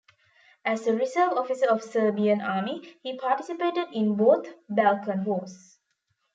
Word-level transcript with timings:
As 0.65 0.87
a 0.87 0.95
reserve 0.95 1.33
officer 1.33 1.67
of 1.69 1.83
Serbian 1.83 2.41
army 2.41 2.97
he 3.03 3.19
participated 3.19 3.85
in 3.93 4.15
both 4.15 4.47
Balkan 4.67 5.23
Wars. 5.25 5.77